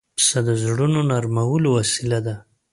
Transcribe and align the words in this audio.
پسه 0.17 0.39
د 0.47 0.49
زړونو 0.63 0.99
نرمولو 1.09 1.67
وسیله 1.77 2.19
ده. 2.25 2.35